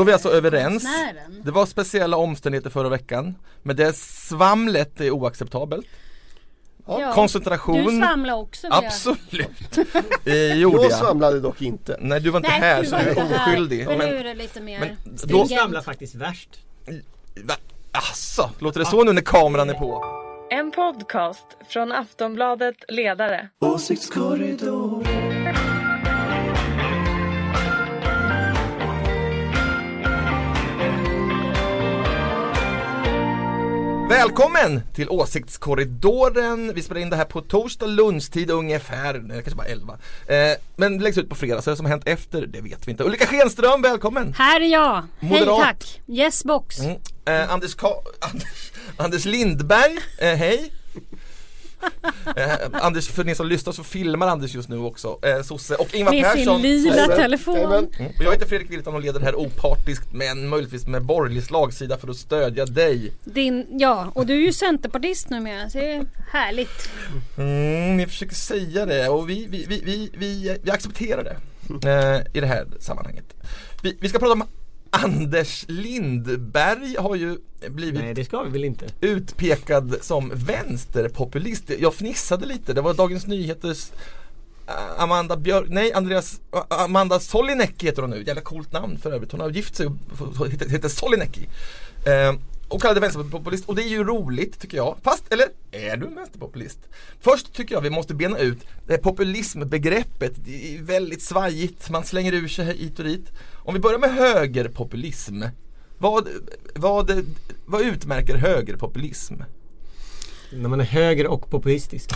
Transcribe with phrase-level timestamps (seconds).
[0.00, 0.82] Då är vi alltså överens.
[0.82, 1.42] konstnären.
[1.44, 3.34] Det var speciella omständigheter förra veckan.
[3.62, 5.86] Men det svamlet är oacceptabelt.
[6.86, 7.12] Ja.
[7.14, 7.84] Koncentration.
[7.84, 9.78] Du svamlar också vill jag- Absolut.
[10.24, 10.98] Det gjorde Jag jag.
[10.98, 11.96] svamlade dock inte.
[12.00, 13.52] Nej du var inte Nej, här du så var du är inte här.
[13.52, 13.86] oskyldig.
[13.86, 14.96] Men nu Men, är det lite mer men
[15.28, 16.48] då- Du svamlar faktiskt värst.
[17.44, 17.54] va?
[17.92, 20.04] Asså, låter det så nu när kameran är på?
[20.50, 23.48] En podcast från Aftonbladet Ledare.
[34.10, 36.72] Välkommen till Åsiktskorridoren!
[36.74, 39.98] Vi spelar in det här på torsdag lunchtid ungefär, nej, kanske bara 11.
[40.26, 42.90] Eh, men det läggs ut på fredag, så det som hänt efter, det vet vi
[42.90, 43.04] inte.
[43.04, 44.34] Ulrika Schenström, välkommen!
[44.38, 45.04] Här är jag.
[45.20, 45.58] Moderat.
[45.58, 46.00] Hej tack.
[46.08, 46.78] Yes box.
[46.80, 46.96] Mm.
[47.24, 48.04] Eh, Anders, Ka-
[48.96, 50.72] Anders Lindberg, eh, hej!
[52.36, 55.94] Eh, Anders, för ni som lyssnar så filmar Anders just nu också, eh, sosse och
[55.94, 57.56] Ingvar Med Persson sin lila telefon.
[57.56, 57.84] Mm.
[58.18, 61.98] Och jag heter Fredrik Virtanen och leder det här opartiskt men möjligtvis med borgerlig slagsida
[61.98, 63.12] för att stödja dig.
[63.24, 66.90] Din, ja, och du är ju centerpartist numera så det är härligt.
[67.36, 71.36] Mm, ni försöker säga det och vi, vi, vi, vi, vi, vi accepterar det
[71.88, 73.24] eh, i det här sammanhanget.
[73.82, 74.44] Vi, vi ska prata om
[74.90, 77.38] Anders Lindberg har ju
[77.68, 78.86] blivit Nej det ska vi väl inte.
[79.00, 81.70] utpekad som vänsterpopulist.
[81.78, 83.90] Jag fnissade lite, det var Dagens Nyheters
[84.66, 89.12] äh, Amanda Björk, nej Andreas, äh, Amanda Solinek heter hon nu, jävla coolt namn för
[89.12, 89.32] övrigt.
[89.32, 91.38] Hon har gift sig och heter, Solinek.
[92.06, 92.34] Eh,
[92.70, 94.96] och kallade vänsterpopulist och det är ju roligt tycker jag.
[95.02, 96.78] Fast, eller är du en vänsterpopulist?
[97.20, 100.32] Först tycker jag vi måste bena ut det här populismbegreppet.
[100.44, 103.32] Det är väldigt svajigt, man slänger ur sig hit och dit.
[103.54, 105.42] Om vi börjar med högerpopulism.
[105.98, 106.28] Vad,
[106.74, 107.26] vad,
[107.66, 109.34] vad utmärker högerpopulism?
[110.52, 112.10] När man är höger och populistisk.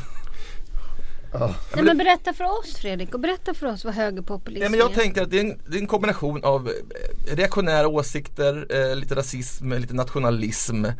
[1.41, 4.91] Nej, men berätta för oss Fredrik och berätta för oss vad högerpopulism Ja, men jag
[4.91, 4.95] är.
[4.95, 9.15] tänker att det är, en, det är en kombination av eh, reaktionära åsikter, eh, lite
[9.15, 10.85] rasism, lite nationalism.
[10.85, 10.93] Eh,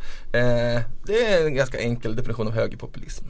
[1.05, 3.25] det är en ganska enkel definition av högerpopulism.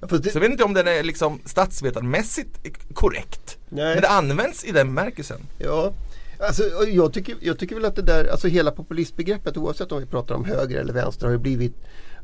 [0.00, 2.58] Ja, det, Så jag vet inte om den är liksom statsvetarmässigt
[2.94, 3.58] korrekt.
[3.68, 5.40] nej, Men det används i den bemärkelsen.
[5.58, 5.92] ja.
[6.38, 10.06] Alltså, jag, tycker, jag tycker väl att det där, alltså hela populistbegreppet oavsett om vi
[10.06, 11.72] pratar om höger eller vänster har ju blivit,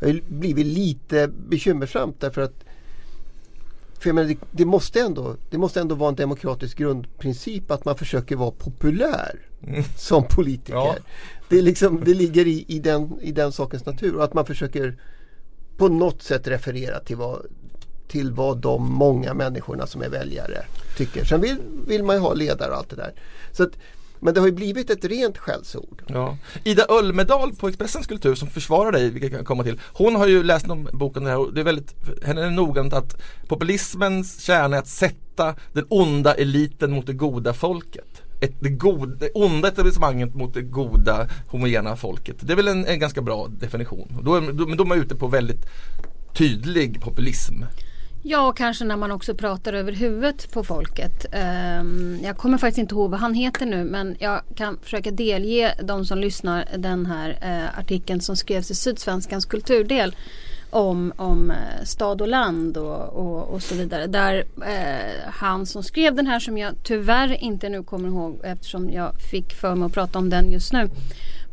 [0.01, 2.65] har ju blivit lite bekymmersamt därför att
[4.01, 7.85] för jag menar, det, det, måste ändå, det måste ändå vara en demokratisk grundprincip att
[7.85, 9.41] man försöker vara populär
[9.97, 10.73] som politiker.
[10.73, 10.97] Ja.
[11.49, 14.97] Det, liksom, det ligger i, i, den, i den sakens natur och att man försöker
[15.77, 17.47] på något sätt referera till vad,
[18.09, 20.65] till vad de många människorna som är väljare
[20.97, 21.25] tycker.
[21.25, 21.57] Sen vill,
[21.87, 23.13] vill man ju ha ledare och allt det där.
[23.53, 23.73] Så att,
[24.21, 26.03] men det har ju blivit ett rent skällsord.
[26.07, 26.37] Ja.
[26.65, 29.81] Ida Ölmedal på Expressens kultur som försvarar dig, vilket kan komma till.
[29.93, 32.93] Hon har ju läst om boken här och det är väldigt, henne är det noggrant
[32.93, 38.23] att populismens kärna är att sätta den onda eliten mot det goda folket.
[38.41, 42.37] Ett, det, god, det onda etablissemanget mot det goda homogena folket.
[42.41, 44.19] Det är väl en, en ganska bra definition.
[44.23, 45.67] Då är, då, men då är man ute på väldigt
[46.35, 47.55] tydlig populism.
[48.23, 51.27] Ja, och kanske när man också pratar över huvudet på folket.
[51.33, 55.75] Ehm, jag kommer faktiskt inte ihåg vad han heter nu men jag kan försöka delge
[55.83, 60.17] de som lyssnar den här eh, artikeln som skrevs i Sydsvenskans kulturdel
[60.71, 64.07] om, om eh, stad och land och, och, och så vidare.
[64.07, 68.91] Där eh, han som skrev den här som jag tyvärr inte nu kommer ihåg eftersom
[68.91, 70.91] jag fick för mig att prata om den just nu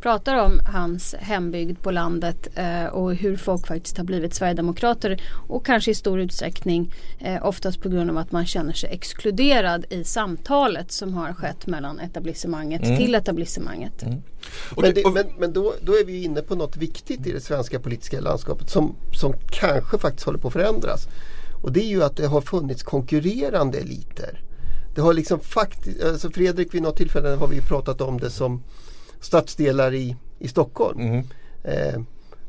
[0.00, 5.66] pratar om hans hembygd på landet eh, och hur folk faktiskt har blivit Sverigedemokrater och
[5.66, 10.04] kanske i stor utsträckning eh, oftast på grund av att man känner sig exkluderad i
[10.04, 12.96] samtalet som har skett mellan etablissemanget Mm.
[12.96, 14.02] till etablissemanget.
[14.76, 17.40] Och men det- men, men då, då är vi inne på något viktigt i det
[17.40, 21.08] svenska politiska landskapet som, som kanske faktiskt håller på att förändras.
[21.62, 24.40] Och det är ju att det har funnits konkurrerande eliter.
[24.94, 28.30] Det har liksom faktiskt, alltså Fredrik vid något tillfälle har vi ju pratat om det
[28.30, 28.62] som
[29.20, 31.00] stadsdelar i, i Stockholm.
[31.02, 31.24] Mhm.
[31.64, 32.00] Eh,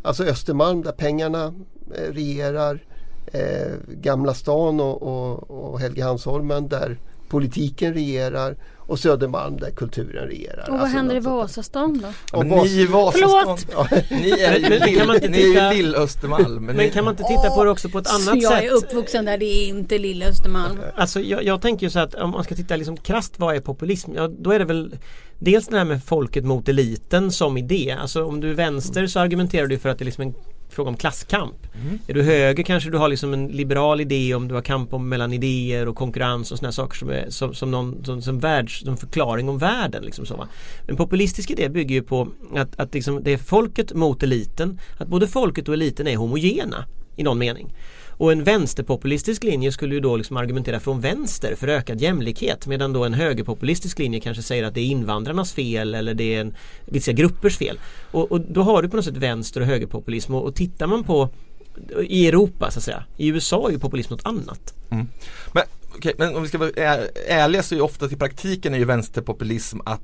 [0.02, 1.53] alltså Östermalm där pengarna
[1.96, 2.80] eh, regerar.
[3.34, 6.97] Eh, Gamla stan och, och, och Helgeandsholmen där
[7.30, 8.56] politiken regerar.
[8.78, 10.63] Och Södermalm där kulturen regerar.
[10.68, 11.19] Och vad Alltså händer i.
[11.19, 12.07] Vasastan då?
[12.31, 14.10] Ja, Och ni i Vas- Vasastan, Förlåt!
[14.12, 16.66] ni är ju lill- ni är lill-Östermalm.
[16.66, 18.63] Men kan man inte titta på det också på ett annat jag sätt?
[18.63, 20.80] är uppvuxen där, det är inte lilla Östermalm.
[20.95, 23.60] Alltså jag, jag tänker ju så att om man ska titta liksom krasst vad är
[23.60, 24.12] populism?
[24.16, 24.95] Ja, då är det väl
[25.39, 27.95] Dels det här med folket mot eliten som idé.
[28.00, 30.33] Alltså om du är vänster så argumenterar du för att det är liksom en
[30.69, 31.56] fråga om klasskamp.
[32.07, 35.09] Är du höger kanske du har liksom en liberal idé om du har kamp om
[35.09, 38.80] mellan idéer och konkurrens och sådana saker som, är, som, som, någon, som, som, världs,
[38.80, 40.03] som förklaring om världen.
[40.03, 40.47] Liksom så, va?
[40.88, 44.80] En populistisk idé bygger ju på att, att liksom det är folket mot eliten.
[44.97, 46.85] Att både folket och eliten är homogena
[47.19, 47.74] i någon mening.
[48.10, 52.94] Och en vänsterpopulistisk linje skulle ju då liksom argumentera från vänster för ökad jämlikhet medan
[52.94, 56.56] då en högerpopulistisk linje kanske säger att det är invandrarnas fel eller det är en,
[56.86, 57.80] vissa gruppers fel.
[58.12, 61.04] Och, och då har du på något sätt vänster och högerpopulism och, och tittar man
[61.04, 61.30] på
[62.04, 63.04] i Europa så att säga.
[63.18, 64.74] I USA är ju populism något annat.
[64.89, 65.07] Mm.
[65.54, 65.63] Men,
[66.00, 66.69] okej, men om vi ska vara
[67.28, 70.01] ärliga så är ju ofta i praktiken är ju vänsterpopulism att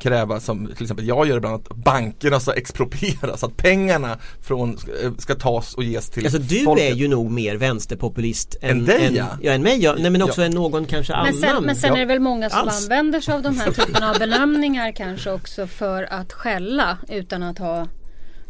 [0.00, 5.12] kräva som till exempel jag gör ibland att bankerna ska exproprieras, att pengarna från, eh,
[5.18, 6.90] ska tas och ges till Alltså du folket.
[6.92, 9.26] är ju nog mer vänsterpopulist än, Än dig, än, ja.
[9.42, 9.52] ja.
[9.52, 9.94] än mig ja.
[9.98, 10.46] Nej men också Ja.
[10.46, 11.34] än någon kanske Men annan.
[11.40, 11.96] sen, men sen Ja.
[11.96, 12.82] är det väl många som Alls.
[12.84, 17.58] använder sig av de här typen av benämningar kanske också för att skälla utan att
[17.58, 17.86] ha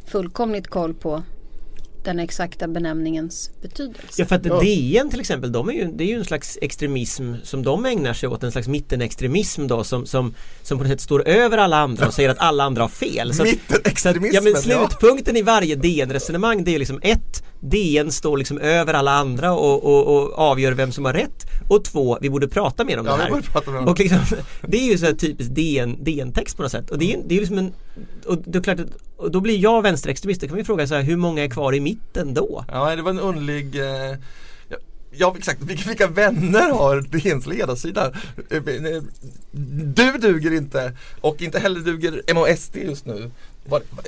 [0.07, 1.23] fullkomligt koll på
[2.05, 4.03] den exakta benämningens betydelse.
[4.17, 4.61] Ja för att Ja.
[4.61, 8.13] DN till exempel, de är ju, det är ju en slags extremism som de ägnar
[8.15, 11.77] sig åt, en slags mittenextremism då som, som, som på något sätt står över alla
[11.77, 13.35] andra och säger att alla andra har fel.
[13.35, 14.61] Så att- Mittenextremismen, Ja men ja.
[14.89, 19.85] slutpunkten i varje DN-resonemang det är liksom ett DN står liksom över alla andra och,
[19.85, 23.17] och, och avgör vem som har rätt och två, vi borde prata mer om Ja,
[23.17, 23.89] det vi här.
[23.89, 24.19] och liksom,
[24.69, 27.35] det är ju så här typiskt DN, DN-text på något sätt och det är, det
[27.35, 27.73] är liksom en
[28.27, 31.03] och det är klart att, då blir jag vänsterextremist, då kan vi fråga så här,
[31.03, 32.65] hur många är kvar i mitten då?
[32.69, 34.19] Ja, det var en underlig eh,
[35.17, 38.13] ja, exakt, vilka, vilka vänner har DNs ledarsida?
[38.51, 39.03] Eh, eh,
[39.95, 43.31] Du duger inte och inte heller duger MOSD just nu.
[43.67, 44.05] Var, var,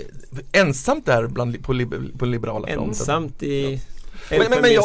[0.52, 1.74] Ensamt där bland, på,
[2.18, 2.88] på liberala fronten.
[2.88, 3.82] Ensamt i
[4.30, 4.84] men, men, men jag,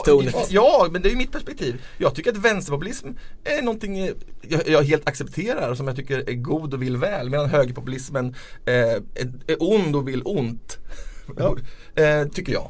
[0.50, 1.82] ja, men det är ju mitt perspektiv.
[1.98, 3.08] Jag tycker att vänsterpopulism
[3.44, 3.98] är någonting
[4.42, 8.36] jag, jag helt accepterar och som jag tycker är god och vill väl medan högerpopulismen
[8.66, 9.04] eh, är,
[9.48, 10.78] är ond och vill ont.
[11.38, 11.58] Ja.
[11.96, 12.70] Eh, tycker jag.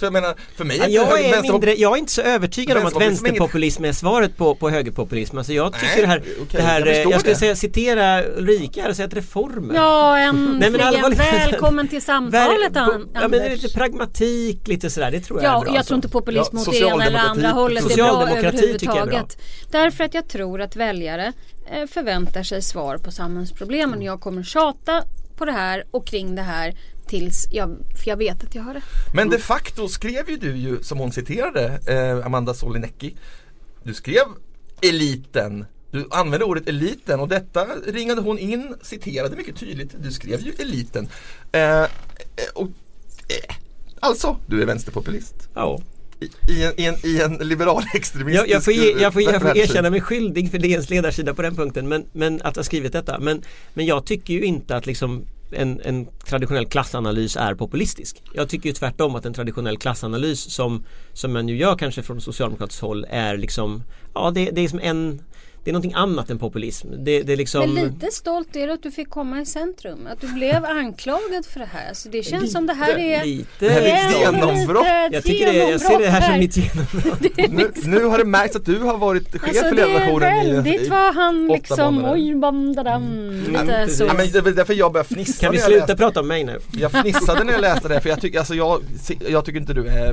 [0.00, 2.86] Så jag menar, för mig inte jag, är mindre, jag är inte så övertygad om
[2.86, 5.38] att Vänsterpopulism är är svaret på, på högerpopulism.
[5.38, 7.38] Alltså jag tycker Nej, det här, okej, det här jag jag, skulle det.
[7.38, 12.02] säga, citera Ulrika här och säga att reformer Ja, Nej, men äntligen allvarligt- Välkommen till
[12.12, 13.62] samtalet Ver- An- Ja men det är Anders.
[13.62, 15.68] lite pragmatik lite sådär, det tror jag Ja, är bra.
[15.68, 15.88] jag alltså.
[15.88, 18.86] tror inte populism Ja, åt det ena eller socialdemokrati- andra hållet är bra Socialdemokrati tycker
[18.86, 19.02] jag är bra.
[19.02, 19.38] överhuvudtaget.
[19.70, 21.32] Därför att jag tror att väljare
[21.72, 24.02] eh, förväntar sig svar på samhällsproblemen.
[24.02, 25.02] Jag kommer tjata
[25.36, 26.74] på det här och kring det här
[27.06, 28.84] tills jag, för jag vet att jag har rätt.
[29.14, 33.16] Men de facto skrev ju du ju, som hon citerade, eh, Amanda Solinecki
[33.82, 34.24] Du skrev
[34.82, 40.40] eliten Du använde ordet eliten och detta ringade hon in, citerade mycket tydligt Du skrev
[40.40, 41.08] ju eliten
[41.52, 41.86] eh, eh,
[42.54, 42.68] och,
[43.28, 43.54] eh,
[44.00, 45.80] Alltså, du är vänsterpopulist Ja.
[46.20, 49.22] I, i, en, i, en, I en liberal extremistisk Jag, jag, får ge, jag, får,
[49.22, 52.64] jag får erkänna mig skyldig för DNs ledarsida på den punkten men, men att ha
[52.64, 53.18] skrivit detta.
[53.18, 53.42] Men,
[53.74, 58.22] men jag tycker ju inte att liksom en, en traditionell klassanalys är populistisk.
[58.32, 62.20] Jag tycker ju tvärtom att en traditionell klassanalys som, som man ju gör kanske från
[62.20, 63.82] socialdemokratiskt håll är liksom
[64.14, 65.20] Ja det, det är som en
[65.66, 66.88] det är någonting annat än populism.
[66.98, 69.98] Det, det är liksom Men lite stolt är du att du fick komma i centrum.
[70.12, 71.94] Att du blev anklagad för det här.
[71.94, 74.86] Så det känns som det här är Lite Det här är ett en genombrott.
[75.12, 77.20] Jag tycker det, jag ser det här som mitt genombrott.
[77.50, 80.52] nu, nu har det märkts att du har varit chef Alltså för är ledarredaktionen i-
[80.52, 82.14] väldigt vad han liksom månader.
[82.14, 83.30] oj bam da dam.
[83.48, 84.04] Lite så.
[84.04, 85.96] Ja, men det var därför jag började fnissa Kan vi sluta läste.
[85.96, 86.58] prata om mig nu?
[86.72, 88.82] Jag fnissade när jag läste det för jag tycker, alltså jag,
[89.28, 90.12] jag tycker inte du är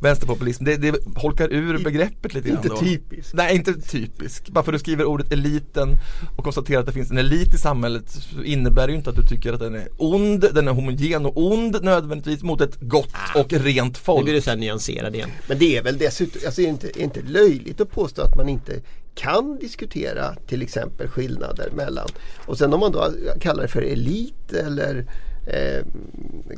[0.00, 0.64] vänsterpopulism.
[0.64, 2.76] Det, det holkar ur begreppet lite grann Inte då.
[2.76, 3.34] typiskt.
[3.34, 4.48] Nej inte typisk.
[4.48, 5.96] Bara för att du skriver ordet eliten
[6.36, 9.16] och konstaterar att det finns en elit i samhället så innebär det ju inte att
[9.16, 13.14] du tycker att den är ond, den är homogen och ond nödvändigtvis mot ett gott
[13.34, 14.24] och rent Nu folk.
[14.24, 15.30] blir du så här nyanserad igen.
[15.48, 18.36] Men det är väl dessutom, alltså är det inte, är inte löjligt att påstå att
[18.36, 18.80] man inte
[19.14, 22.08] kan diskutera till exempel skillnader mellan
[22.46, 25.06] och sen om man då kallar det för elit eller
[25.46, 25.86] eh,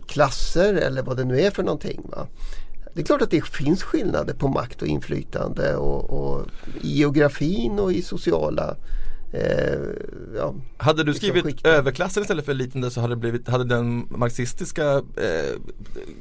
[0.07, 2.01] klasser eller vad det nu är för någonting.
[2.05, 2.27] Va?
[2.97, 6.47] Det är klart att det finns skillnader på makt och inflytande och, och
[6.83, 8.77] i geografin och i sociala
[9.33, 9.79] eh,
[10.37, 11.73] ja, Hade du liksom skrivit skikten.
[11.73, 15.61] överklassen istället för eliten där så hade, det blivit, hade den marxistiska eh,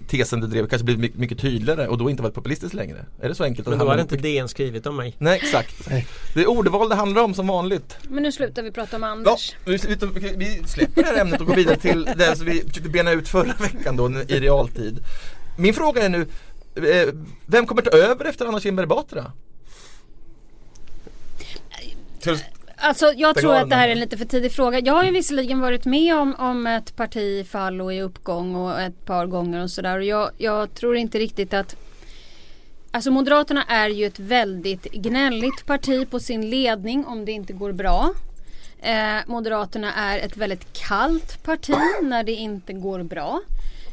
[0.08, 3.05] tesen du drev kanske blivit mycket, mycket tydligare och då inte varit populistiskt längre.
[3.22, 3.67] Är det så enkelt?
[3.67, 5.15] Men det då hade inte DN skrivit om mig.
[5.17, 5.89] Nej exakt.
[5.89, 6.08] Nej.
[6.34, 7.98] Det är ordval det handlar om som vanligt.
[8.10, 9.55] Men nu slutar vi prata om Ja, Anders.
[9.65, 9.77] vi,
[10.20, 13.12] vi, vi släpper det här ämnet och går vidare till det som vi försökte bena
[13.12, 15.00] ut förra veckan då i realtid.
[15.58, 16.27] Min fråga är nu,
[17.46, 19.32] vem kommer ta över efter Anna Kinberg Batra?
[22.77, 24.79] Alltså jag tror att det här är en lite för tidig fråga.
[24.79, 28.55] Jag har ju visserligen varit med om, om ett parti i fall och i uppgång
[28.55, 30.00] och ett par gånger och sådär.
[30.00, 31.75] Jag, jag tror inte riktigt att
[32.91, 37.72] Alltså Moderaterna är ju ett väldigt gnälligt parti på sin ledning om det inte går
[37.72, 38.13] bra.
[38.82, 43.41] Eh, Moderaterna är ett väldigt kallt parti när det inte går bra.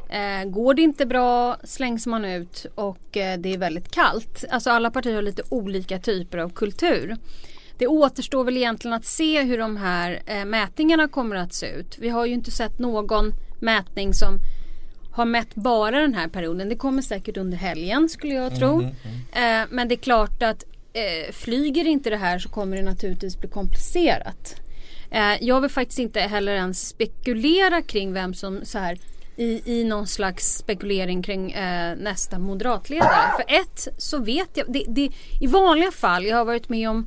[0.08, 4.44] Eh, går det inte bra slängs man ut och eh, det är väldigt kallt.
[4.50, 7.16] Alltså alla partier har lite olika typer av kultur.
[7.78, 11.96] Det återstår väl egentligen att se hur de här eh, mätningarna kommer att se ut.
[11.98, 14.38] Vi har ju inte sett någon mätning som
[15.12, 16.68] har mätt bara den här perioden.
[16.68, 18.80] Det kommer säkert under helgen skulle jag tro.
[18.80, 18.94] Mm,
[19.32, 23.40] Eh, men det är klart att eh, flyger inte det här så kommer det naturligtvis
[23.40, 24.56] bli komplicerat.
[25.10, 28.98] Eh, jag vill faktiskt inte heller ens spekulera kring vem som så här
[29.36, 33.32] i, i någon slags spekulering kring eh, nästa moderatledare.
[33.36, 35.08] För ett så vet jag, det, det,
[35.40, 37.06] i vanliga fall, jag har varit med om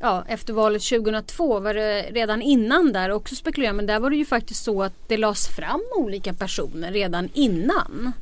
[0.00, 4.16] ja, efter valet 2002 var det redan innan där också spekulerat men där var det
[4.16, 8.12] ju faktiskt så att det lades fram olika personer redan innan.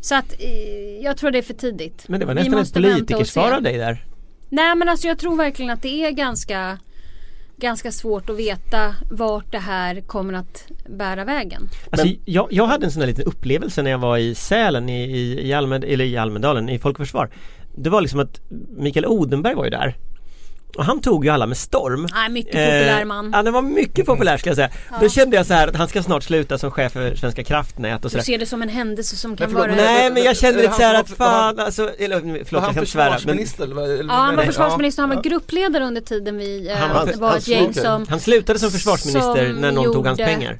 [0.00, 2.08] Så att eh, jag tror det är för tidigt.
[2.08, 4.04] Men det var nästan ett politikersvar av dig där.
[4.48, 6.78] Nej men alltså jag tror verkligen att det är ganska
[7.60, 11.68] Ganska svårt att veta vart det här kommer att bära vägen.
[11.90, 14.88] Alltså, Men- jag, jag hade en sån här liten upplevelse när jag var i Sälen
[14.88, 17.30] i, i, i, Almed, eller i Almedalen i Folk och Försvar.
[17.76, 18.40] Det var liksom att
[18.76, 19.96] Mikael Odenberg var ju där.
[20.76, 22.06] Och han tog ju alla med storm.
[22.14, 23.30] Nej, mycket populär Eh, man.
[23.34, 24.70] Ja, den var mycket populär ska jag säga.
[25.00, 27.96] Då kände jag så här att han ska snart sluta som chef för Svenska kraftnät
[27.96, 28.22] och Du sådär.
[28.24, 29.66] ser det som en händelse som kan vara...
[29.66, 32.58] men- Nej men jag kände lite så här han att fan alltså, eller, förlåt Var
[32.58, 33.64] jag han inte svära men försvarsminister?
[33.64, 35.22] eller Ja han var försvarsminister, han var ja.
[35.22, 38.58] gruppledare under tiden vi eh, Han var- var han ett gäng slog- som han slutade
[38.58, 40.58] som försvarsminister som när någon tog hans gjorde- pengar.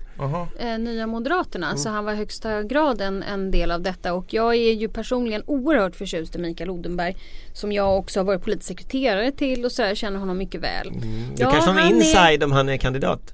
[0.59, 1.67] Eh, Nya Moderaterna.
[1.67, 1.79] Mm.
[1.79, 4.13] Så han var i högsta grad en, en del av detta.
[4.15, 7.17] Och jag är ju personligen oerhört förtjust i Mikael Odenberg.
[7.53, 10.93] Som jag också har varit politisk sekreterare till och så här, känner honom mycket väl.
[11.37, 13.33] Det kanske var han inside om han är kandidat.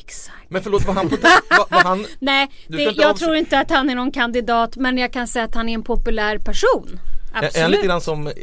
[0.00, 0.50] Exakt.
[0.50, 1.16] Men förlåt, var han på
[1.50, 4.76] var, var han Nej, Du det, jag tror inte att han är någon kandidat.
[4.76, 7.00] Men jag kan säga att han är en populär person.
[7.32, 7.56] Absolut.
[7.56, 8.34] Är han lite grann som, eh,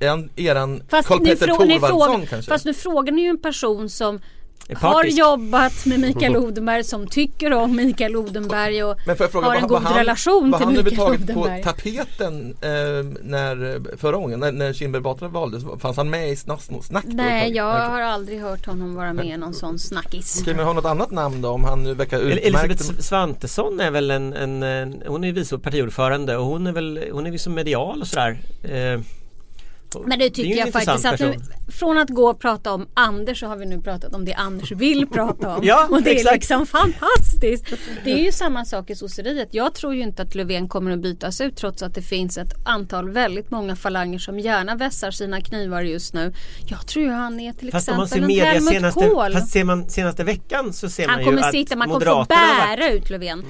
[0.00, 2.50] är han eran Fast, Karl ni Petter frå- ni Thorwaldsson kanske?
[2.50, 4.20] fast nu frågar ni ju en person som Är
[4.76, 9.46] har jobbat med Mikael Odenberg som tycker om Mikael Odenberg och Men får jag fråga,
[9.46, 11.62] har var, en var god han, relation var till han Mikael överhuvudtaget på Odenberg.
[11.62, 15.62] tapeten eh, när, förra gången när, när Kinberg Batra valdes?
[15.80, 19.36] Fanns han med i snack, snack Nej, jag har aldrig hört honom vara med i
[19.36, 20.38] någon sån snackis.
[20.42, 22.46] Okej, men har något annat namn då om han nu verkar utmärkt?
[22.46, 27.04] Elisabeth Svantesson är väl en, en, en hon är vice partiordförande och hon är väl,
[27.12, 28.38] hon är liksom medial och sådär.
[28.62, 29.00] Eh,
[30.06, 31.34] Men det är tycker en jag faktiskt att nu,
[31.72, 34.72] från att gå och prata om Anders så har vi nu pratat om det Anders
[34.72, 35.60] vill prata om.
[35.66, 36.34] Ja, och det är exakt.
[36.34, 37.64] liksom fantastiskt.
[38.04, 39.48] Det är ju samma sak i sosseriet.
[39.50, 42.52] Jag tror ju inte att Löfven kommer att bytas ut trots att det finns ett
[42.64, 46.32] antal väldigt många falanger som gärna vässar sina knivar just nu.
[46.66, 49.32] Jag tror ju han är till Fast man exempel en Helmut senaste, Kohl.
[49.32, 52.06] fast ser man senaste veckan så ser Han man ju kommer att sitta, man kommer
[52.06, 53.44] få Moderaterna har varit- bära ut Löfven.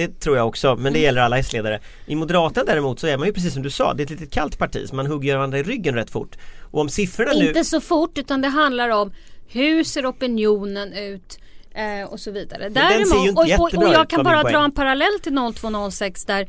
[0.00, 1.80] Det tror jag också, men det gäller alla S-ledare.
[2.06, 4.30] I Moderaterna däremot så är man ju precis som du sa, det är ett litet
[4.30, 6.36] kallt parti så man hugger varandra i ryggen rätt fort.
[6.60, 7.48] Och om siffrorna nu...
[7.48, 9.12] Inte så fort utan det handlar om
[9.48, 11.38] hur ser opinionen ut
[11.74, 12.66] eh, och så vidare.
[12.66, 16.48] inte och, och, och jag kan bara dra en parallell till 0206 där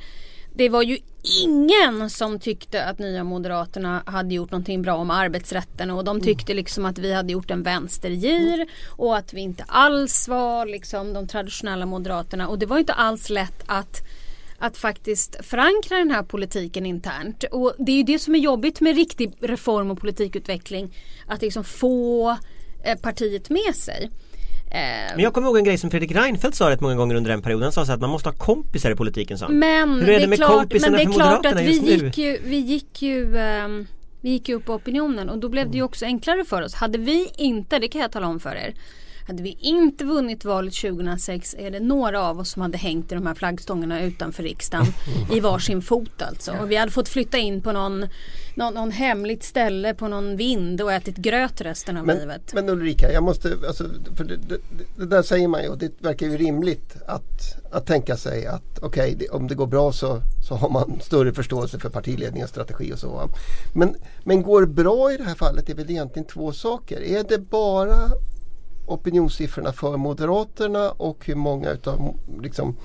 [0.53, 0.97] det var ju
[1.43, 6.53] ingen som tyckte att Nya Moderaterna hade gjort någonting bra om arbetsrätten och de tyckte
[6.53, 11.27] liksom att vi hade gjort en vänstergir och att vi inte alls var liksom de
[11.27, 14.01] traditionella Moderaterna och det var inte alls lätt att
[14.61, 17.43] att faktiskt förankra den här politiken internt.
[17.43, 20.95] Och det är ju det som är jobbigt med riktig reform och politikutveckling.
[21.27, 22.37] Att liksom få
[22.83, 24.09] eh, partiet med sig.
[24.71, 24.79] Eh,
[25.15, 27.41] Men jag kommer ihåg en grej som Fredrik Reinfeldt sa rätt många gånger under den
[27.41, 27.63] perioden.
[27.63, 29.59] Han sa så att man måste ha kompisar i politiken sa han.
[29.59, 32.17] Men Hur är det det är med klart, men det är klart att vi gick
[32.17, 33.87] ju, vi gick ju ehm,
[34.21, 36.73] vi gick ju upp på opinionen och då blev det ju också enklare för oss.
[36.73, 38.73] Hade vi inte, det kan jag tala om för er.
[39.31, 43.15] Hade vi inte vunnit valet 2006 är det några av oss som hade hängt i
[43.15, 44.85] de här flaggstångarna utanför riksdagen
[45.33, 46.51] i varsin fot alltså.
[46.61, 48.05] Och vi hade fått flytta in på någon,
[48.55, 52.53] någon, någon hemligt ställe på någon vind och ätit gröt resten av Men, livet.
[52.53, 53.83] men Ulrika, jag måste, alltså,
[54.17, 54.57] för det, det,
[54.97, 58.79] det där säger man ju och det verkar ju rimligt att, att tänka sig att
[58.81, 62.93] okej, det- om det går bra så, så har man större förståelse för partiledningens strategi
[62.93, 63.29] och så.
[63.73, 67.01] Men, men går bra i det här fallet är väl egentligen två saker.
[67.01, 67.97] Är det bara
[68.93, 72.75] opinionssiffrorna för Moderaterna och hur många utav liksom,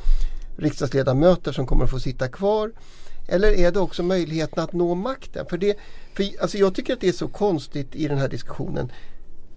[0.57, 2.73] riksdagsledamöter som kommer att få sitta kvar?
[3.29, 5.47] Eller är det också möjligheten att nå makten?
[5.51, 5.77] För det,
[6.15, 8.93] för, alltså jag tycker att det är så konstigt i den här diskussionen.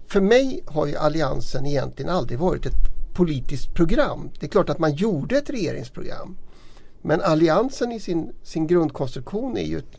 [0.06, 2.74] För mig har ju Alliansen egentligen aldrig varit ett
[3.14, 4.30] politiskt program.
[4.40, 6.36] Det är klart att man gjorde ett regeringsprogram.
[7.02, 9.96] Men Alliansen i sin, sin grundkonstruktion är ju ett,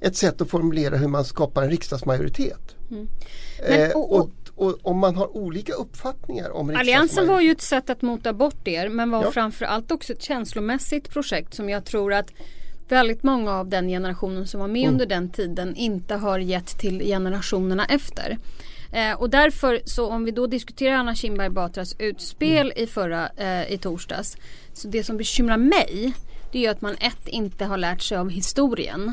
[0.00, 2.60] ett sätt att formulera hur man skapar en riksdagsmajoritet.
[2.88, 7.60] Men, Eh, och- och, och- om man har olika uppfattningar om Alliansen var ju ett
[7.62, 9.30] sätt att mota bort er men var Ja.
[9.30, 12.30] framförallt också ett känslomässigt projekt som jag tror att
[12.88, 17.00] väldigt många av den generationen som var med under den tiden inte har gett till
[17.00, 18.38] generationerna efter.
[18.92, 23.72] Eh, och därför så om vi då diskuterar Anna Kinberg Batras utspel i förra eh,
[23.72, 24.36] i torsdags.
[24.72, 26.12] Så det som bekymrar mig
[26.52, 29.12] det är att man ett inte har lärt sig av historien.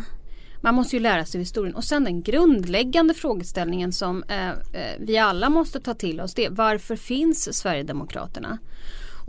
[0.62, 1.75] Man måste ju lära sig historien.
[1.75, 4.56] Och sen den grundläggande frågeställningen som eh, eh
[5.00, 6.34] vi alla måste ta till oss.
[6.34, 8.58] Det är varför finns Sverigedemokraterna?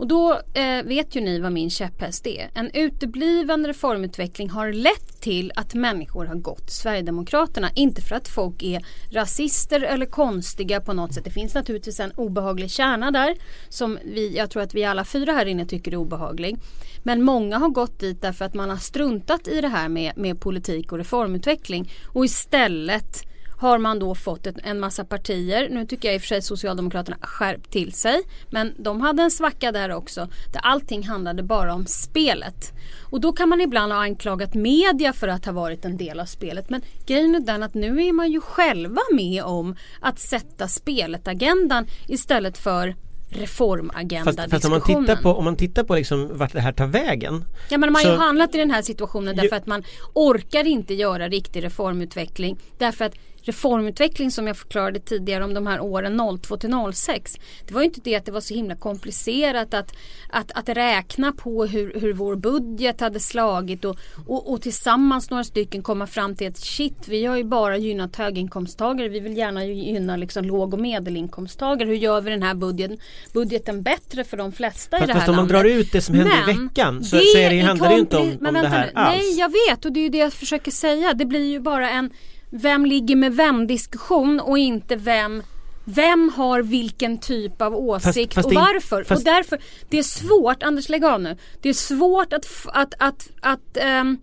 [0.01, 2.49] Och då eh, vet ju ni vad min käpphäst är.
[2.53, 7.69] En utebliven reformutveckling har lett till att människor har gått till Sverigedemokraterna.
[7.75, 11.23] Inte för att folk är rasister eller konstiga på något sätt.
[11.23, 13.35] Det finns naturligtvis en obehaglig kärna där
[13.69, 16.57] som vi, jag tror att vi alla fyra här inne tycker är obehaglig.
[17.03, 20.39] Men många har gått dit därför att man har struntat i det här med, med
[20.39, 23.30] politik och reformutveckling och istället
[23.61, 25.69] har man då fått ett, en massa partier.
[25.69, 28.21] Nu tycker jag i och för sig Socialdemokraterna skärpt till sig.
[28.49, 30.27] Men de hade en svacka där också.
[30.53, 32.73] Där allting handlade bara om spelet.
[33.11, 36.25] Och då kan man ibland ha anklagat media för att ha varit en del av
[36.25, 36.69] spelet.
[36.69, 41.87] Men grejen är den att nu är man ju själva med om att sätta spelet-agendan
[42.07, 42.95] istället för
[43.29, 46.71] reformagenda fast, fast om man tittar på, om man tittar på liksom vart det här
[46.71, 47.45] tar vägen.
[47.69, 50.93] Ja men man har ju handlat i den här situationen därför att man orkar inte
[50.93, 52.57] göra riktig reformutveckling.
[52.77, 57.37] Därför att reformutveckling som jag förklarade tidigare om de här åren 02 till 06.
[57.67, 59.93] Det var ju inte det att det var så himla komplicerat att,
[60.29, 65.43] att, att räkna på hur, hur vår budget hade slagit och, och, och, tillsammans några
[65.43, 69.09] stycken komma fram till att shit vi har ju bara gynnat höginkomsttagare.
[69.09, 71.89] Vi vill gärna gynna liksom låg och medelinkomsttagare.
[71.89, 72.97] Hur gör vi den här budgeten,
[73.33, 76.01] budgeten bättre för de flesta fast, i det här fast om man drar ut det
[76.01, 78.85] som hände i veckan så, så är det, handlar det inte om, om det här
[78.85, 78.91] nu.
[78.95, 79.17] alls.
[79.17, 81.13] Nej jag vet och det är ju det jag försöker säga.
[81.13, 82.09] Det blir ju bara en
[82.51, 85.43] vem ligger med vem diskussion och inte vem
[85.85, 89.03] vem har vilken typ av åsikt fast och det- varför?
[89.03, 91.37] fast- Och därför, det är svårt, Anders lägg av nu.
[91.61, 94.17] Det är svårt att, att, att, att ehm,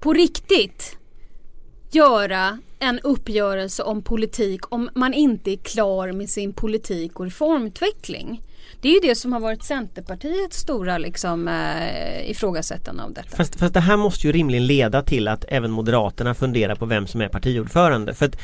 [0.00, 0.96] på riktigt
[1.92, 8.42] göra en uppgörelse om politik om man inte är klar med sin politik och reformutveckling.
[8.84, 13.36] Det är ju det som har varit Centerpartiets stora liksom, eh, ifrågasättande av detta.
[13.36, 17.06] Fast, fast det här måste ju rimligen leda till att även Moderaterna funderar på vem
[17.06, 18.14] som är partiordförande.
[18.14, 18.36] För att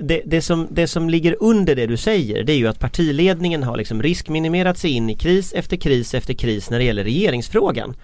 [0.00, 3.62] det, det, som, det som ligger under det du säger det är ju att partiledningen
[3.62, 7.94] har liksom riskminimerat sig in i kris efter kris efter kris när det gäller regeringsfrågan.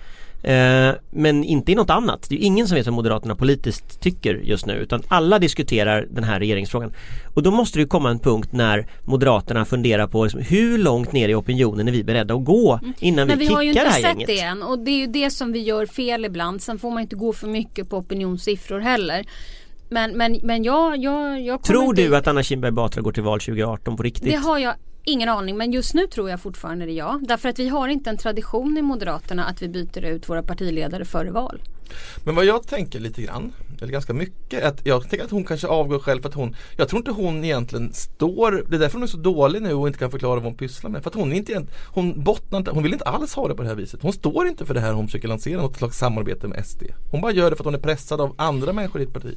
[0.42, 2.26] Eh, men inte i något annat.
[2.28, 6.06] Det är ju ingen som vet vad Moderaterna politiskt tycker just nu utan alla diskuterar
[6.11, 6.92] den här regeringsfrågan.
[7.35, 11.12] Och då måste det ju komma en punkt när Moderaterna funderar på liksom, hur långt
[11.12, 13.85] ner i opinionen är vi beredda att gå innan Men vi vi har ju kickar
[13.85, 14.26] det inte här sett gänget.
[14.28, 16.62] det än och det är ju det som vi gör fel ibland.
[16.62, 19.24] Sen får man inte gå för mycket på opinionssiffror heller.
[19.88, 23.22] Men, men, men jag, jag, jag Tror inte- du att Anna Kinberg Batra går till
[23.22, 24.24] val 2018 på riktigt?
[24.31, 27.20] Det har jag ingen aning men just nu tror jag fortfarande det är ja.
[27.22, 31.04] Därför att vi har inte en tradition i Moderaterna att vi byter ut våra partiledare
[31.04, 31.62] före val.
[32.24, 35.66] Men vad jag tänker lite grann, eller ganska mycket, att jag tänker att hon kanske
[35.66, 39.02] avgår själv för att hon Jag tror inte hon egentligen står, det är därför hon
[39.02, 41.02] är så dålig nu och inte kan förklara vad hon pysslar med.
[41.02, 43.62] För att hon är inte, hon bottnar inte, hon vill inte alls ha det på
[43.62, 44.02] det här viset.
[44.02, 46.82] Hon står inte för det här hon försöker lansera, något slags samarbete med SD.
[47.10, 49.34] Hon bara gör det för att hon är pressad av andra människor i ett parti.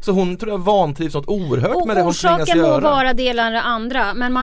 [0.00, 2.80] Så hon tror jag vantrivs något oerhört Och med det hon tvingas orsaken må göra.
[2.80, 4.42] vara det eller det andra men man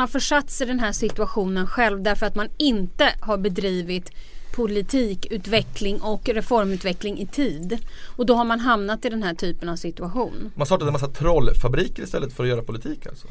[0.00, 4.10] Har försatt sig i den här situationen själv därför att man inte har bedrivit
[4.56, 7.78] politikutveckling och reformutveckling i tid.
[8.16, 10.52] Och då har man hamnat i den här typen av situation.
[10.54, 13.28] Man startade en massa trollfabriker istället för att göra politik alltså.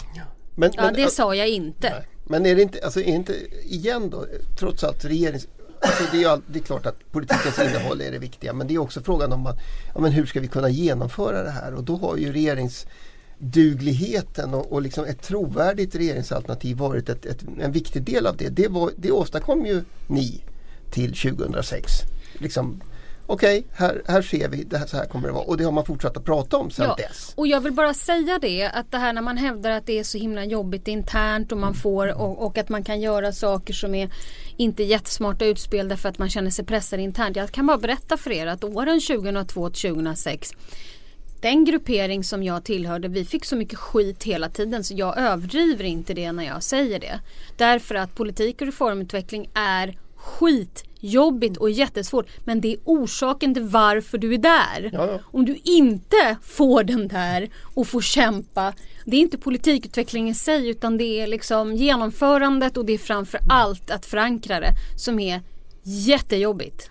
[0.55, 1.89] Men, Ja, men, det sa jag inte.
[1.89, 2.07] Nej.
[2.23, 4.25] Men är det inte, alltså är inte igen då,
[4.59, 5.47] trots allt regerings...
[5.81, 8.67] Alltså det, är ju all, det är klart att politikens innehåll är det viktiga men
[8.67, 9.57] det är också frågan om att,
[9.93, 12.33] ja, men hur ska vi kunna genomföra det här och då har ju
[13.39, 18.49] regeringsdugligheten och, och liksom ett trovärdigt regeringsalternativ varit ett, ett, en viktig del av det.
[18.49, 20.41] Det, var, det åstadkom ju ni
[20.91, 21.91] till 2006.
[22.33, 22.81] Liksom,
[23.27, 25.71] Okej, här, här ser vi, det här, så här kommer det vara och det har
[25.71, 27.33] man fortsatt att prata om sedan Ja, dess.
[27.35, 30.03] och jag vill bara säga det att det här när man hävdar att det är
[30.03, 33.95] så himla jobbigt internt och man får och, och att man kan göra saker som
[33.95, 34.09] är
[34.57, 37.35] inte jättesmarta utspel därför att man känner sig pressad internt.
[37.35, 40.51] Jag kan bara berätta för er att åren 2002 till 2006
[41.41, 45.83] den gruppering som jag tillhörde, vi fick så mycket skit hela tiden så jag överdriver
[45.83, 47.19] inte det när jag säger det.
[47.57, 52.27] Därför att politik och reformutveckling är skitjobbigt och jättesvårt.
[52.45, 54.89] Men det är orsaken till varför du är där.
[54.93, 55.19] Ja, ja.
[55.23, 58.73] Om du inte får den där och får kämpa.
[59.05, 63.39] Det är inte politikutveckling i sig utan det är liksom genomförandet och det är framför
[63.49, 65.41] allt att förankra det som är
[65.83, 66.89] jättejobbigt.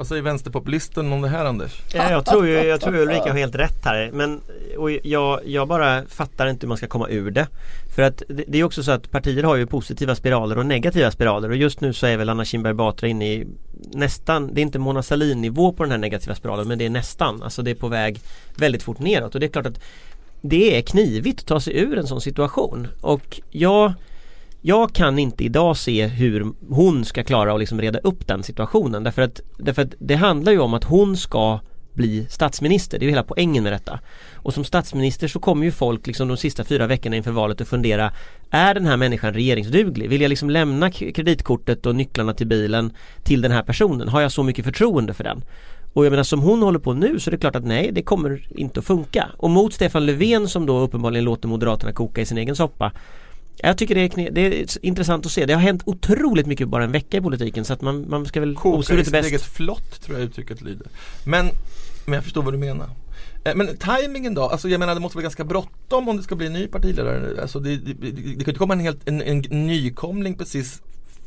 [0.00, 1.80] Vad säger vänsterpopulisten om det här Anders?
[1.94, 4.40] Ja, jag tror ju jag tror Ulrika har helt rätt här men
[4.78, 7.46] och jag, jag bara fattar inte hur man ska komma ur det.
[7.94, 11.10] För att det, det är också så att partier har ju positiva spiraler och negativa
[11.10, 13.46] spiraler och just nu så är väl Anna Kinberg Batra inne i
[13.92, 16.90] nästan, det är inte Mona Sahlin nivå på den här negativa spiralen men det är
[16.90, 18.20] nästan, alltså det är på väg
[18.56, 19.80] väldigt fort neråt och det är klart att
[20.40, 23.92] det är knivigt att ta sig ur en sån situation och jag
[24.60, 29.04] jag kan inte idag se hur hon ska klara att liksom reda upp den situationen
[29.04, 31.60] därför att, därför att det handlar ju om att hon ska
[31.92, 32.98] bli statsminister.
[32.98, 34.00] Det är ju hela poängen med detta.
[34.34, 37.68] Och som statsminister så kommer ju folk liksom de sista fyra veckorna inför valet att
[37.68, 38.12] fundera
[38.50, 40.08] Är den här människan regeringsduglig?
[40.08, 42.92] Vill jag liksom lämna kreditkortet och nycklarna till bilen
[43.24, 44.08] till den här personen?
[44.08, 45.44] Har jag så mycket förtroende för den?
[45.92, 48.02] Och jag menar som hon håller på nu så är det klart att nej det
[48.02, 49.28] kommer inte att funka.
[49.36, 52.92] Och mot Stefan Löfven som då uppenbarligen låter Moderaterna koka i sin egen soppa
[53.62, 55.46] jag tycker det är, det är intressant att se.
[55.46, 58.40] Det har hänt otroligt mycket bara en vecka i politiken så att man, man ska
[58.40, 60.86] väl Koka i sitt eget flott tror jag uttrycket lyder.
[61.24, 61.50] Men,
[62.04, 62.86] men jag förstår vad du menar.
[63.44, 64.42] Eh, men tajmingen då?
[64.42, 67.42] Alltså jag menar det måste vara ganska bråttom om det ska bli en ny partiledare.
[67.42, 70.82] Alltså det, det, det, det kan inte komma en, helt, en, en nykomling precis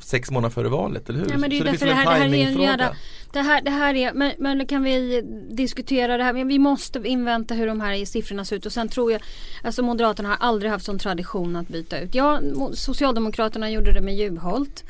[0.08, 1.30] sex månader före valet, eller hur?
[1.32, 2.96] Ja, men det är därför det här, det här är en jävla,
[3.32, 7.00] det här, det här är, men, men kan vi diskutera det här, men vi måste
[7.04, 9.22] invänta hur de här siffrorna ser ut och sen tror jag,
[9.64, 12.16] alltså Moderaterna har aldrig haft sån tradition att byta ut.
[12.16, 12.40] Ja,
[12.74, 14.84] Socialdemokraterna gjorde det med Juholt.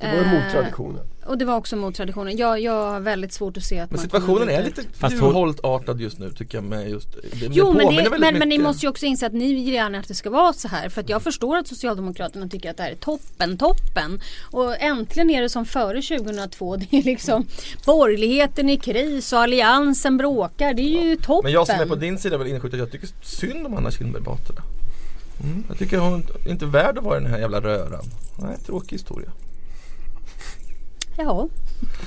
[0.00, 1.00] Det var emot traditionen.
[1.26, 2.36] Och det var också mot traditionen.
[2.36, 6.30] Jag, jag har väldigt svårt att se att Men situationen är lite Juholt-artad just nu
[6.30, 9.26] tycker jag med just det, Jo men, det, men, men ni måste ju också inse
[9.26, 10.88] att ni vill gärna att det ska vara så här.
[10.88, 14.20] För att jag förstår att Socialdemokraterna tycker att det här är toppen, toppen.
[14.50, 16.76] Och äntligen är det som före 2002.
[16.76, 17.46] Det är liksom
[17.86, 20.74] borgerligheten i kris och alliansen bråkar.
[20.74, 21.16] Det är ju ja.
[21.22, 21.44] toppen.
[21.44, 24.22] Men jag som är på din sida vill inskjuta jag tycker synd om Anna Kinberg
[24.22, 24.62] Batra.
[25.44, 28.04] Mm, jag tycker hon är inte värd att vara i den här jävla röran.
[28.38, 29.30] Nej, tråkig historia.
[31.16, 31.48] Ja.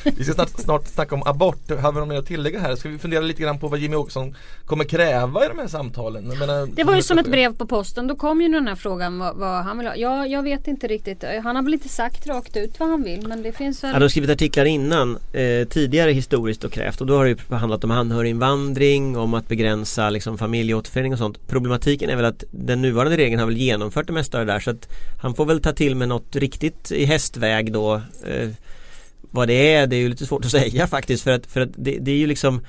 [0.03, 1.69] Vi ska snart, snart snacka om abort.
[1.81, 2.75] Har vi något mer att tillägga här?
[2.75, 6.27] Ska vi fundera lite grann på vad Jimmy Åkesson kommer kräva i de här samtalen?
[6.27, 8.07] Menar, det var ju som ett brev på posten.
[8.07, 9.95] Då kom ju den här frågan vad, vad, han vill ha.
[9.95, 11.23] Ja, jag vet inte riktigt.
[11.43, 13.27] Han har väl inte sagt rakt ut vad han vill.
[13.27, 13.93] Men det finns väl...
[13.93, 17.55] Han har skrivit artiklar innan eh, tidigare historiskt och krävt och då har det ju
[17.55, 21.47] handlat om anhöriginvandring, om att begränsa liksom, familjeåterförening och sånt.
[21.47, 24.59] Problematiken är väl att den nuvarande regeln har väl genomfört det mesta av det där
[24.59, 24.89] så att
[25.21, 28.49] han får väl ta till med något riktigt i hästväg då eh,
[29.31, 31.69] vad det är, det är ju lite svårt att säga faktiskt för att, för att
[31.75, 32.61] det, det är ju liksom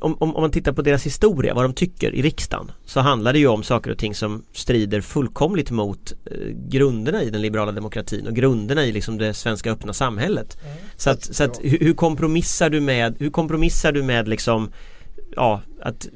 [0.00, 3.32] om, om, om, man tittar på deras historia, vad de tycker i riksdagen så handlar
[3.32, 6.36] det ju om saker och ting som strider fullkomligt mot eh,
[6.68, 10.58] grunderna i den liberala demokratin och grunderna i liksom det svenska öppna samhället.
[10.62, 10.76] Mm.
[10.96, 14.70] Så att, så att hur, hur, kompromissar du med, hur kompromissar du med liksom
[15.36, 16.08] ja, att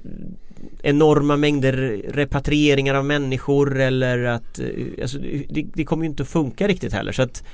[0.82, 4.66] enorma mängder repatrieringar av människor eller att eh,
[5.02, 7.44] alltså, det, det kommer ju inte att funka riktigt heller så att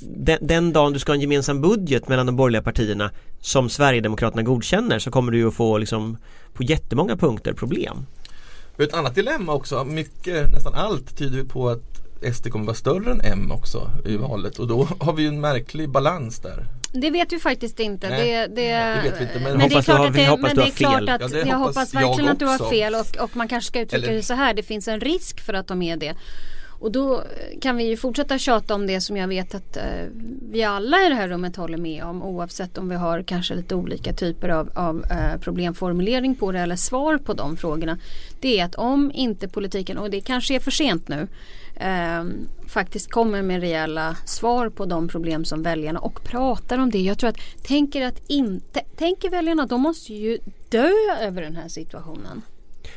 [0.00, 4.42] den, den dagen du ska ha en gemensam budget mellan de borgerliga partierna som Sverigedemokraterna
[4.42, 6.16] godkänner så kommer du ju att få liksom
[6.52, 8.06] på jättemånga punkter problem.
[8.78, 12.04] Ett annat dilemma också, mycket, nästan allt tyder på att
[12.34, 15.40] SD kommer vara större än M också i valet och då har vi ju en
[15.40, 16.66] märklig balans där.
[16.92, 18.08] Det vet vi faktiskt inte.
[18.08, 19.40] Nej, det, det, det vet vi inte.
[19.40, 21.58] Men, men det är klart att det, hoppas men det är klart att ja, jag
[21.58, 24.16] hoppas verkligen jag att du har fel och, och man kanske ska uttrycka Eller...
[24.16, 24.54] det så här.
[24.54, 26.14] Det finns en risk för att de är det.
[26.78, 29.82] Och då eh, kan vi ju fortsätta tjata om det som jag vet att eh,
[30.50, 33.74] vi alla i det här rummet håller med om oavsett om vi har kanske lite
[33.74, 37.98] olika typer av, av eh, problemformulering på det eller svar på de frågorna.
[38.40, 41.28] Det är att om inte politiken, och det kanske är för sent nu,
[41.76, 42.24] eh,
[42.68, 46.98] faktiskt kommer med rejäla svar på de problem som väljarna och pratar om det.
[46.98, 51.68] Jag tror att tänker att inte, tänker väljarna de måste ju dö över den här
[51.68, 52.42] situationen.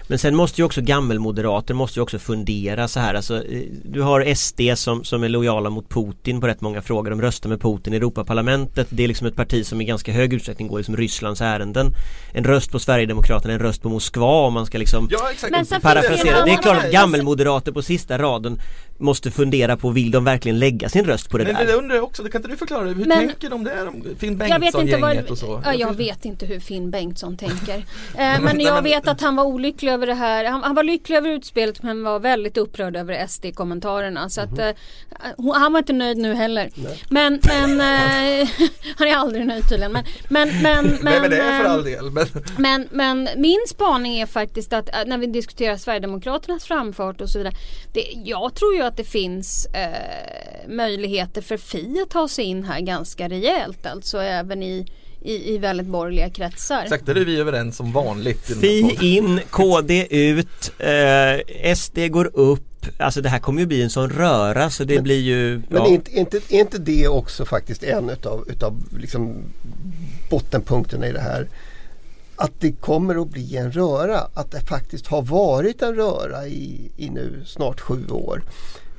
[0.07, 4.01] Men sen måste ju också gammelmoderater måste ju också fundera så här alltså, eh, Du
[4.01, 7.09] har SD som, som är lojala mot Putin på rätt många frågor.
[7.09, 8.87] De röstar med Putin i Europaparlamentet.
[8.89, 11.93] Det är liksom ett parti som i ganska hög utsträckning går liksom Rysslands ärenden.
[12.33, 15.31] En röst på Sverigedemokraterna, en röst på Moskva om man ska liksom ja,
[15.81, 16.45] parafrasera.
[16.45, 18.59] Det är klart att gammelmoderater på sista raden
[18.97, 21.59] måste fundera på vill de verkligen lägga sin röst på det men där?
[21.59, 22.87] Men det undrar jag också, kan inte du förklara?
[22.87, 23.91] Hur men, tänker de där?
[24.19, 25.61] Finn Bengtsson-gänget och så?
[25.65, 27.77] Ja, jag vet inte hur Finn Bengtsson tänker.
[28.17, 30.45] eh, men jag vet att han var olycklig över det här.
[30.45, 34.29] Han, han, var lycklig över utspelet men var väldigt upprörd över SD-kommentarerna.
[34.29, 34.69] Så att, eh,
[35.53, 36.69] han var inte nöjd nu heller.
[36.75, 37.03] Nej.
[37.09, 38.49] Men, men eh,
[38.97, 39.91] han är aldrig nöjd tydligen.
[39.91, 42.11] Men, men, men, men, Nej men det är för all del.
[42.11, 47.29] Men, men, men min spaning är faktiskt att eh, när vi diskuterar Sverigedemokraternas framfart och
[47.29, 47.53] så vidare.
[47.93, 52.63] Det, jag tror ju att det finns eh, möjligheter för Fi att ta sig in
[52.63, 53.85] här ganska rejält.
[53.85, 54.85] Alltså även i
[55.21, 56.81] i, i väldigt borgerliga kretsar.
[56.83, 58.45] Exakt, där är vi överens som vanligt.
[58.61, 62.85] Fi in, KD ut, eh, SD går upp.
[62.97, 65.61] Alltså det här kommer ju bli en sån röra så det men, blir ju...
[65.69, 69.43] Men är, inte, inte, är inte det också faktiskt en utav, utav liksom
[70.29, 71.47] bottenpunkterna i det här?
[72.37, 74.19] Att det kommer att bli en röra.
[74.33, 78.43] Att det faktiskt har varit en röra i, i nu snart sju år.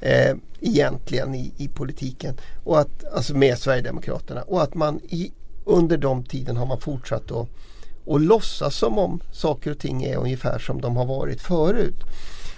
[0.01, 2.37] eh, egentligen i, i politiken.
[2.65, 4.43] Och att, alltså med Sverigedemokraterna.
[4.43, 5.33] Och att man i,
[5.65, 7.49] under de tiden har man fortsatt att
[8.09, 11.97] och låtsas som om saker och ting är ungefär som de har varit förut.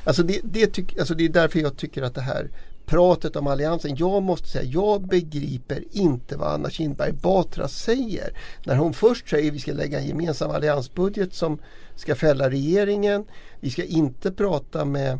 [0.04, 2.50] Alltså det, det, tyck, alltså det är därför jag tycker att det här
[2.90, 3.96] pratet om alliansen.
[3.96, 8.36] Jag måste säga, jag begriper inte vad Anna Kinberg Batra säger.
[8.64, 11.58] När hon först säger att vi ska lägga en gemensam alliansbudget som
[11.96, 13.24] ska fälla regeringen.
[13.60, 15.18] Vi ska inte prata med,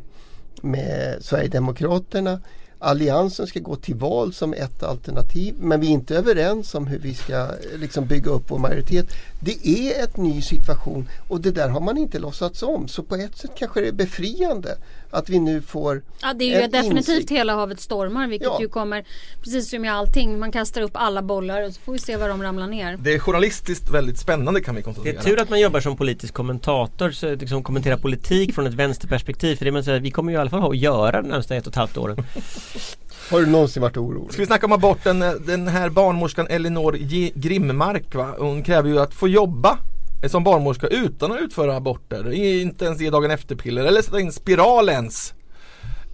[0.63, 2.41] med Sverigedemokraterna.
[2.79, 6.99] Alliansen ska gå till val som ett alternativ men vi är inte överens om hur
[6.99, 9.07] vi ska liksom bygga upp vår majoritet.
[9.41, 12.89] Det är en ny situation och det där har man inte låtsats om.
[12.89, 14.79] Så på ett sätt kanske det är befriande
[15.11, 17.31] att vi nu får Ja det är ju definitivt insikt.
[17.31, 18.61] hela havet stormar vilket Ja.
[18.61, 19.05] ju kommer
[19.43, 20.39] precis som i allting.
[20.39, 22.97] Man kastar upp alla bollar och så får vi se var de ramlar ner.
[23.01, 25.19] Det är journalistiskt väldigt spännande kan vi Det konstatera.
[25.21, 29.57] är tur att man jobbar som politisk kommentator, så liksom kommentera politik från ett vänsterperspektiv.
[29.57, 31.57] För det man säger, vi kommer ju i alla fall ha att göra de närmsta
[31.57, 32.17] ett och ett halvt åren.
[33.31, 34.33] Har du någonsin varit orolig?
[34.33, 35.19] Ska vi snacka om aborten?
[35.47, 38.35] Den här barnmorskan Elinor G- Grimmark va?
[38.39, 39.79] Hon kräver ju att få jobba
[40.29, 42.33] som barnmorska utan att utföra aborter.
[42.33, 45.35] Inte ens ge dagen efter-piller eller sätta in spiral ens.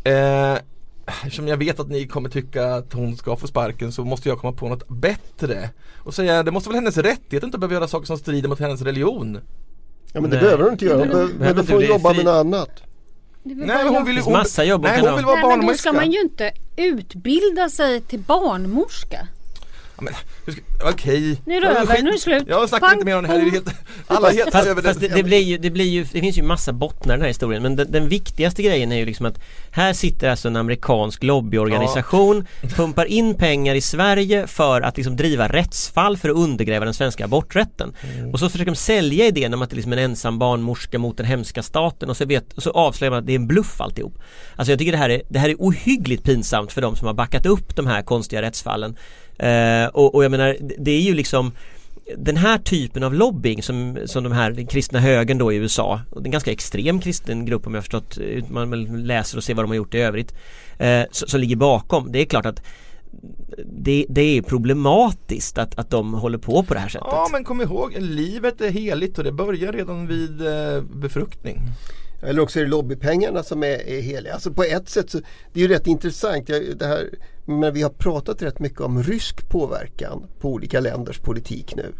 [0.04, 0.54] Eh,
[1.06, 4.38] eftersom jag vet att ni kommer tycka att hon ska få sparken så måste jag
[4.38, 5.70] komma på något bättre.
[5.98, 8.82] Och säga det måste väl hennes rättighet inte behöva göra saker som strider mot hennes
[8.82, 9.38] religion.
[10.12, 10.44] Ja men det Nej.
[10.44, 10.98] behöver hon inte göra.
[10.98, 12.16] Hon Men men då inte får hon bli jobba fri.
[12.16, 12.70] med något annat.
[13.42, 15.66] Nej men hon vill ju finns massa jobb hon Nej hon vill vara Nej, men
[15.66, 19.28] då ska man ju inte utbilda sig till barnmorska.
[19.98, 20.14] Ja, men,
[20.84, 21.40] Okej.
[21.46, 22.44] Nu är det Ja, över, skit- nu är det slut.
[22.48, 23.38] Jag snackar inte mer om det här.
[23.38, 23.68] Det är helt,
[24.06, 26.38] alla är helt Fast, över fast det, det, blir ju, det blir ju, det finns
[26.38, 29.26] ju massa bottnar i den här historien men den, den viktigaste grejen är ju liksom
[29.26, 35.16] att här sitter alltså en amerikansk lobbyorganisation pumpar in pengar i Sverige för att liksom
[35.16, 37.92] driva rättsfall för att undergräva den svenska aborträtten.
[38.32, 41.16] Och så försöker de sälja idén om att det är liksom en ensam barnmorska mot
[41.16, 43.80] den hemska staten och så, vet, och så avslöjar man att det är en bluff
[43.80, 44.18] alltihop.
[44.56, 47.14] Alltså jag tycker det här är, det här är ohyggligt pinsamt för de som har
[47.14, 48.96] backat upp de här konstiga rättsfallen.
[49.38, 51.52] Eh, och, och jag menar det- är ju liksom
[52.16, 56.00] den här typen av lobbying som, som de här den kristna högern då i USA
[56.10, 58.18] och det är en ganska extrem kristen grupp om jag förstått
[58.50, 60.34] man läser och ser vad de har gjort i övrigt
[60.78, 62.62] eh, som, som ligger bakom det är klart att
[63.64, 67.08] det, det är problematiskt att, att de håller på på det här sättet.
[67.10, 71.60] Ja men kom ihåg, livet är heligt och det börjar redan vid eh, befruktning.
[72.22, 74.34] Eller också är det lobbypengarna som är, är heliga.
[74.34, 75.18] Alltså på ett sätt så
[75.52, 76.48] det är ju rätt intressant.
[76.48, 77.08] Jag, det här,
[77.44, 81.92] men vi har pratat rätt mycket om rysk påverkan på olika länders politik nu.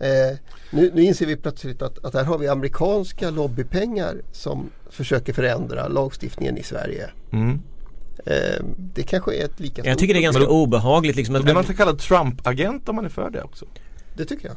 [0.00, 0.36] Eh,
[0.70, 5.88] nu, nu inser vi plötsligt att, att här har vi amerikanska lobbypengar som försöker förändra
[5.88, 7.10] lagstiftningen i Sverige.
[8.26, 11.54] Eh, det kanske är ett lika Jag tycker det är ganska obehagligt liksom Då blir
[11.54, 13.66] man inte kallad Trump-agent om man är för det också.
[14.16, 14.56] Det tycker jag.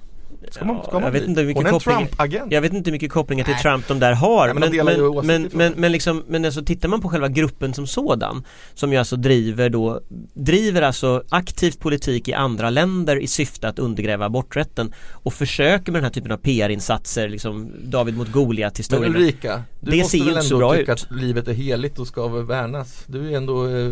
[0.52, 2.52] Ska man, ska man jag vet inte hur mycket Hon är en Trump-agent.
[2.52, 5.26] Jag vet inte hur mycket kopplingar till Trump de där har Nej, men men, men,
[5.26, 8.98] men, men, men liksom Men alltså tittar man på själva gruppen som sådan Som ju
[8.98, 10.02] alltså driver då
[10.34, 16.00] Driver alltså aktivt politik i andra länder i syfte att undergräva aborträtten Och försöker med
[16.00, 20.18] den här typen av PR-insatser liksom David mot Goliat Men historien Ulrika, du Det måste
[20.18, 21.04] ser väl ändå bra tycka ut.
[21.04, 23.04] att livet är heligt och ska värnas?
[23.08, 23.92] Du är ändå eh, eh,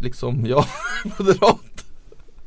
[0.00, 0.64] liksom jag,
[1.18, 1.83] moderat.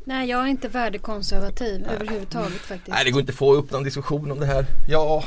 [0.07, 2.87] Nej jag är inte värdekonservativ överhuvudtaget faktiskt.
[2.87, 4.65] Nej det går inte att få upp någon diskussion om det här.
[4.89, 5.23] Ja,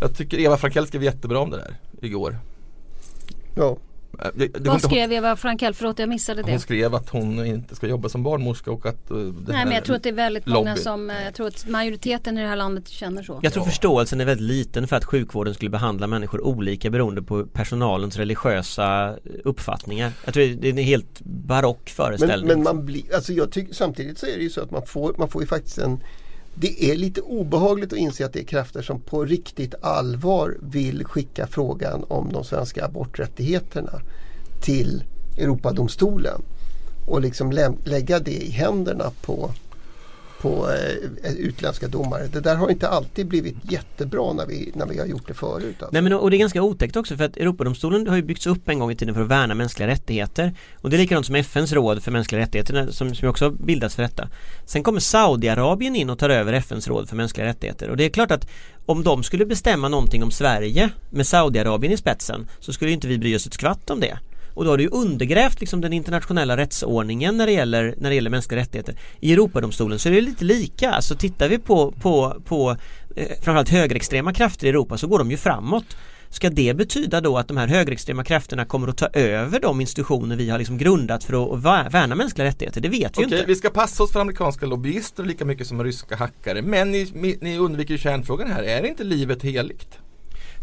[0.00, 2.38] jag tycker Eva Frankell skrev jättebra om det där igår.
[3.54, 3.76] Ja.
[4.18, 5.74] Eh, Det, det går Vad skrev Eva Frankell?
[5.74, 6.50] Förlåt jag missade det.
[6.50, 9.74] Hon skrev att hon inte ska jobba som barnmorska och att eh, det Nej men
[9.74, 10.82] jag tror att det är väldigt många lobby.
[10.82, 13.40] som, eh, jag tror att majoriteten i det här landet känner så.
[13.42, 17.46] Jag tror förståelsen är väldigt liten för att sjukvården skulle behandla människor olika beroende på
[17.46, 20.12] personalens religiösa uppfattningar.
[20.24, 22.48] Jag tror det är en helt barock Men, föreställning.
[22.48, 25.14] men man blir, alltså jag tycker, samtidigt så är det ju så att man får,
[25.18, 26.00] man får ju faktiskt en
[26.54, 31.04] det är lite obehagligt att inse att det är krafter som på riktigt allvar vill
[31.04, 34.00] skicka frågan om de svenska aborträttigheterna
[34.60, 35.04] till
[35.38, 36.42] Europadomstolen
[37.06, 39.50] och liksom lä- lägga det i händerna på,
[40.40, 42.26] på eh, eh, utländska domare.
[42.26, 45.76] Det där har inte alltid blivit jättebra när vi, när vi har gjort det förut.
[45.82, 45.88] Alltså.
[45.92, 48.68] Nej men och det är ganska otäckt också för att Europadomstolen har ju byggts upp
[48.68, 51.72] en gång i tiden för att värna mänskliga rättigheter Och det är likadant som FNs
[51.72, 54.28] råd för mänskliga rättigheter som, som också har bildats för detta
[54.64, 58.10] Sen kommer Saudiarabien in och tar över FNs råd för mänskliga rättigheter och det är
[58.10, 58.46] klart att
[58.86, 63.18] om de skulle bestämma någonting om Sverige med Saudiarabien i spetsen så skulle inte vi
[63.18, 64.18] bry oss ett skvatt om det
[64.60, 68.30] och då har ju undergrävt liksom den internationella rättsordningen när det gäller, när det gäller
[68.30, 68.94] mänskliga rättigheter.
[69.20, 70.90] I Europadomstolen så är det lite lika.
[70.90, 72.76] Alltså tittar vi på, på, på
[73.16, 75.96] eh, framförallt högerextrema krafter i Europa så går de ju framåt.
[76.28, 80.36] Ska det betyda då att de här högerextrema krafterna kommer att ta över de institutioner
[80.36, 82.80] vi har liksom grundat för att vä- värna mänskliga rättigheter?
[82.80, 83.44] Det vet vi Okej, inte.
[83.46, 86.62] vi ska passa oss för amerikanska lobbyister lika mycket som ryska hackare.
[86.62, 88.62] Men ni, ni undviker kärnfrågan här.
[88.62, 89.98] Är inte livet heligt?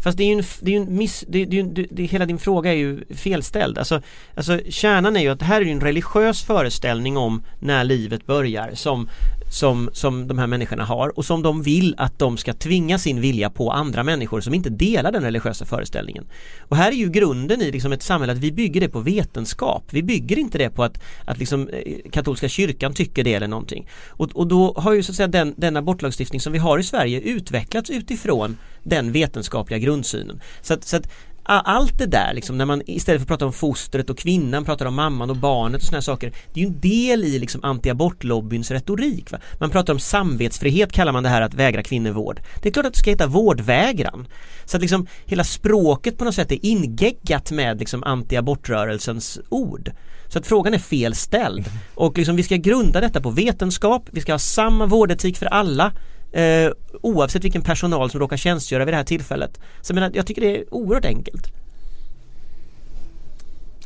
[0.02, 1.86] Fast det är ju en, det är ju en miss, det, det, är ju- det,
[1.90, 3.78] det, hela din fråga är ju felställd.
[3.78, 4.02] Alltså,
[4.34, 8.26] alltså kärnan är ju att det här är ju en religiös föreställning om när livet
[8.26, 9.08] börjar som,
[9.50, 13.20] som, som de här människorna har och som de vill att de ska tvinga sin
[13.20, 16.24] vilja på andra människor som inte delar den religiösa föreställningen.
[16.60, 19.84] Och här är ju grunden i liksom ett samhälle att vi bygger det på vetenskap.
[19.90, 23.88] Vi bygger inte det på att, att liksom eh, katolska kyrkan tycker det eller någonting.
[24.08, 26.82] Och, och då har ju så att säga den, den abortlagstiftning som vi har i
[26.82, 30.40] Sverige utvecklats utifrån den vetenskapliga grundsynen.
[30.62, 31.08] Så att, så att
[31.56, 34.86] allt det där liksom när man istället för att prata om fostret och kvinnan pratar
[34.86, 36.32] om mamman och barnet och sådana saker.
[36.54, 39.38] Det är ju en del i liksom antiabortlobbyns retorik va?
[39.60, 42.86] Man pratar om samvetsfrihet kallar man det här att vägra kvinnor vård Det är klart
[42.86, 44.26] att det ska heta vårdvägran.
[44.64, 49.90] Så att liksom hela språket på något sätt är ingeggat med liksom antiabortrörelsens ord.
[50.28, 54.20] Så att frågan är fel ställd och liksom vi ska grunda detta på vetenskap, vi
[54.20, 55.92] ska ha samma vårdetik för alla
[56.32, 56.70] eh,
[57.02, 59.60] oavsett vilken personal som råkar tjänstgöra vid det här tillfället.
[59.82, 61.46] Så jag, menar, jag tycker det är oerhört enkelt.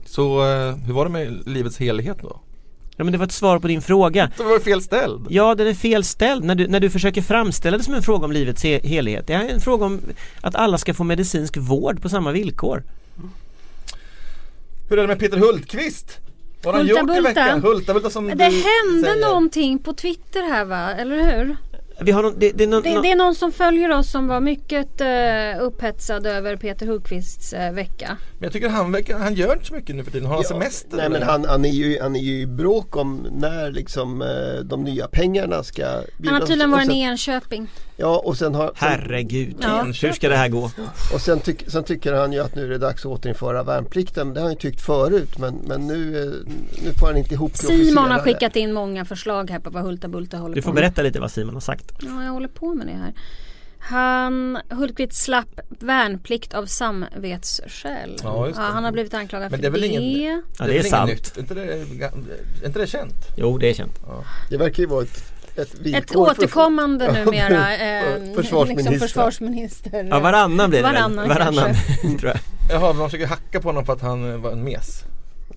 [0.06, 2.40] Så eh, hur var det med livets helhet då?
[2.96, 4.30] Ja men det var ett svar på din fråga.
[4.36, 5.26] Det var fel ställd.
[5.30, 8.24] Ja, den är fel ställd när du, när du försöker framställa det som en fråga
[8.24, 9.26] om livets he- helhet.
[9.26, 10.00] Det är en fråga om
[10.40, 12.82] att alla ska få medicinsk vård på samma villkor.
[14.90, 16.18] Hur är det med Peter Hultqvist?
[16.64, 17.62] Vad har han Hulta gjort i veckan?
[17.62, 19.20] Hulta Bulta som Det du hände säger.
[19.28, 21.56] någonting på Twitter här va, eller hur?
[22.02, 24.28] Vi har någon, det, det är någon, Det, det är någon som följer oss som
[24.28, 28.16] var mycket uh, upphetsad över Peter Hultqvists eh, vecka.
[28.38, 30.28] Men jag tycker han, han gör inte så mycket nu för tiden.
[30.28, 30.96] Har han semester?
[30.96, 34.64] Nej men han, han, är ju, han är ju i bråk om när liksom eh,
[34.64, 36.48] de nya pengarna ska Han har bildas.
[36.48, 37.68] tydligen varit i Enköping.
[37.96, 39.82] Ja och sen har sen, Herregud, Ja.
[39.82, 40.70] hur ska det här gå?
[41.14, 44.34] och sen, tyck, sen tycker han ju att nu är det dags att återinföra värnplikten.
[44.34, 45.94] Det har han ju tyckt förut men, men nu,
[46.84, 49.82] nu får han inte ihop det Simon har skickat in många förslag här på vad
[49.82, 50.82] Hulta Bulta håller Du på får med.
[50.82, 51.91] berätta lite vad Simon har sagt.
[52.00, 53.12] Ja, jag håller på med det här.
[53.78, 58.16] Han, Hultqvist slapp värnplikt av samvetsskäl.
[58.22, 58.60] Ja, det.
[58.60, 59.86] han har blivit anklagad Men för det är väl det.
[59.86, 61.10] ingen- Ja, är det är väl sant.
[61.10, 61.36] nytt?
[61.36, 61.64] Är inte, det,
[62.62, 63.14] är inte det känt?
[63.36, 64.00] Jo, det är känt.
[64.50, 67.48] Det verkar ju vara ett, ett Ett för- återkommande Ja, numera.
[67.48, 68.90] för- Eh, försvarsminister.
[68.92, 70.04] Liksom försvarsminister.
[70.10, 71.28] Ja, varannan blir det Varannan?
[71.28, 71.74] Varannan,
[72.20, 72.38] tror jag.
[72.70, 75.02] Jaha, man försöker hacka på honom för att han var en mes.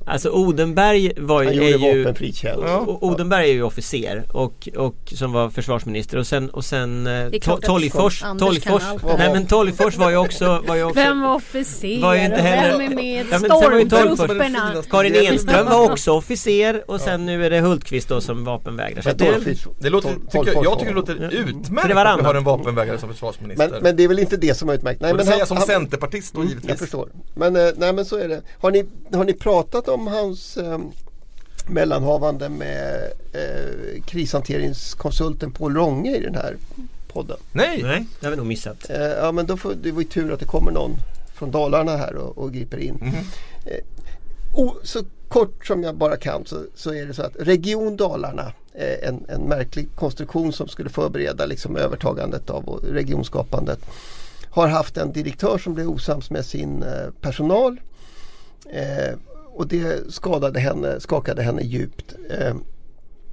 [0.08, 2.64] Alltså Odenberg var ju, Han är gjorde ju vapenfri tjänst.
[2.66, 2.98] Ja.
[3.02, 7.30] Odenberg är ju officer och, och som var försvarsminister och sen, och sen eh, är
[7.30, 8.84] To- Tolgfors, Tolgfors,
[9.18, 12.02] nej men Tolgfors var ju också, var ju också Vem var officer?
[12.02, 13.26] Var ju inte heller- Vem är med?
[13.32, 13.38] Ja,
[13.80, 14.84] ju Tolgfors- Stormtrupperna.
[14.90, 19.04] Karin Enström var också officer och sen nu är det Hultqvist då som vapenvägrare.
[19.04, 21.30] Så det är, Det låter, tycker, Tolgfors jag tycker det låter Ja.
[21.30, 23.70] Utmärkt det är att vi har en vapenvägrare som försvarsminister.
[23.72, 25.02] Men, men det är väl inte det som är utmärkt.
[25.02, 26.70] Nej, men säger han- jag som han- centerpartist då Mm, givetvis.
[26.70, 27.10] Jag förstår.
[27.36, 28.42] Men, eh, nej, men så är det.
[28.62, 30.80] Har ni, har ni pratat om hans eh,
[31.68, 36.58] mellanhavande med eh, krishanteringskonsulten Paul Ronge i den här
[37.08, 37.38] podden?
[37.52, 37.84] Nej!
[37.84, 38.90] nej, det har vi nog missat.
[38.90, 40.98] Eh, ja men då får, det var ju tur att det kommer någon
[41.34, 42.96] från Dalarna här och, och griper in.
[43.02, 43.16] Mhm.
[43.66, 43.84] Eh,
[44.54, 48.54] och så kort som jag bara kan så, så är det så att Region Dalarna
[49.02, 53.80] en, en märklig konstruktion som skulle förbereda liksom övertagandet av och regionskapandet
[54.56, 57.80] har haft en direktör som blev osams med sin eh, personal
[58.70, 59.18] eh,
[59.56, 62.16] och det skadade henne, skakade henne djupt.
[62.30, 62.56] Eh,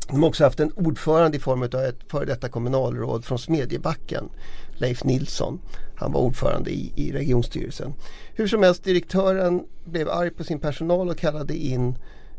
[0.09, 4.29] de har också haft en ordförande i form av ett före detta kommunalråd från Smedjebacken,
[4.73, 5.61] Leif Nilsson.
[5.97, 7.95] Han var ordförande i, i regionstyrelsen.
[8.35, 11.95] Hur som helst, direktören blev arg på sin personal och kallade in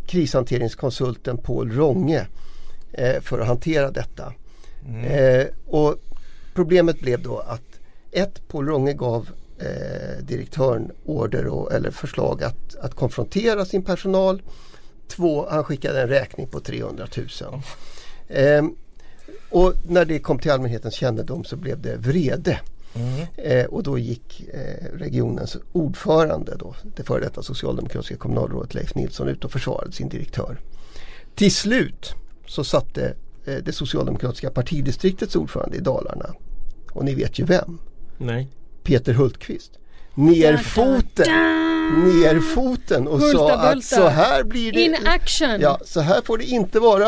[0.08, 2.28] krishanteringskonsulten Paul Ronge
[2.92, 4.34] eh, för att hantera detta.
[5.06, 5.96] Eh, och
[6.54, 7.80] problemet blev då att
[8.12, 14.42] ett, Paul Ronge gav eh, direktören order och, eller förslag att, att konfrontera sin personal.
[15.08, 17.62] Två, han skickade en räkning på 300 000.
[18.28, 18.76] Ehm,
[19.50, 22.60] och när det kom till allmänhetens kännedom så blev det vrede.
[23.36, 29.28] Eh, och då gick eh, regionens ordförande, då, det före detta socialdemokratiska kommunalrådet Leif Nilsson
[29.28, 30.60] ut och försvarade sin direktör.
[31.36, 32.14] Till slut
[32.48, 33.14] så satte
[33.46, 36.34] eh, det socialdemokratiska partidistriktets ordförande i Dalarna,
[36.92, 37.80] och ni vet ju vem,
[38.18, 38.48] Nej.
[38.84, 39.72] Peter Hultqvist,
[40.16, 41.28] ner foten,
[42.04, 43.96] ner foten och sa att bulta.
[43.96, 44.82] så här blir det.
[44.82, 45.62] In action!
[45.62, 47.08] Ja, så här får det inte vara.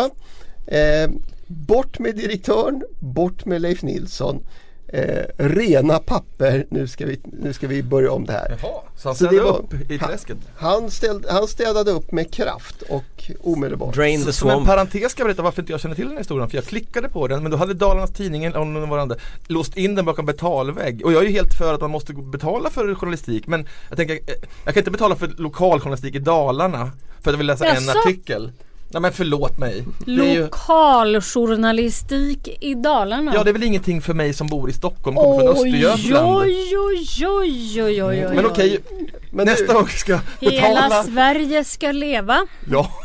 [0.68, 1.10] Eh,
[1.48, 4.44] bort med direktören, bort med Leif Nilsson.
[4.88, 8.50] Eh, rena papper, nu ska, vi, nu ska vi börja om det här.
[8.62, 10.38] Jaha, så han Så det ställde var- upp i han- träsket?
[10.56, 13.96] Han, ställde, han städade upp med kraft och omedelbart.
[13.96, 14.68] Drain the Som en swamp.
[14.68, 16.50] parentes ska jag berätta varför inte jag känner till den här historien.
[16.50, 19.78] För jag klickade på den men då hade Dalarnas Tidningen eller om det var låst
[19.78, 21.06] in den bakom betalvägg.
[21.06, 23.48] Och jag är ju helt för att man måste betala för journalistik.
[23.48, 24.20] Men jag tänker, eh,
[24.66, 26.92] jag kan inte betala för lokal journalistik i Dalarna
[27.22, 28.00] för att jag vill läsa en Jaså?
[28.00, 28.52] artikel.
[28.90, 29.84] Nej men förlåt mig.
[30.08, 33.32] Är ju, Lokaljournalistik i Dalarna.
[33.36, 36.38] ja det är väl ingenting för mig som bor i Stockholm, kommer från Östergötland.
[36.38, 38.36] oj, oj, oj, oj, oj, oj.
[38.36, 38.80] Men okej,
[39.32, 40.20] Men nästa gång ska jag
[40.52, 41.04] Hela betala.
[41.04, 42.46] Sverige ska leva.
[42.72, 42.92] Ja.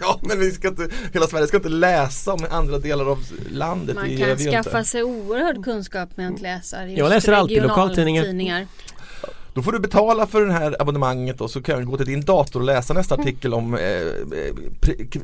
[0.00, 3.18] Ja men vi ska inte, hela Sverige ska inte läsa om andra delar av
[3.52, 3.96] landet.
[3.96, 4.90] Man det kan skaffa inte.
[4.90, 8.66] sig oerhörd kunskap med att läsa just Jag läser alltid lokaltidningar.
[9.54, 12.20] Då får du betala för det här abonnemanget och så kan jag gå till din
[12.20, 13.26] dator och läsa nästa Mm.
[13.26, 14.54] artikel om eh, eh,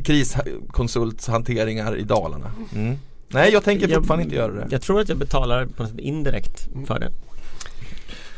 [0.04, 2.50] kriskonsulthanteringar i Dalarna.
[2.74, 2.96] Mm.
[3.28, 4.66] Nej jag tänker Jag- fortfarande inte göra det.
[4.70, 7.12] Jag tror att jag betalar på något sätt indirekt för det.